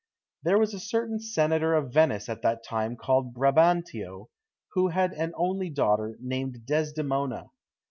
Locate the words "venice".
1.93-2.27